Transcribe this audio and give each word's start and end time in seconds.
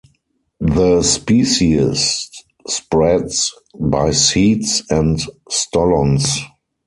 The 0.65 1.03
species 1.03 2.27
spreads 2.67 3.53
by 3.79 4.09
seeds 4.09 4.81
and 4.89 5.19
stolons. 5.47 6.39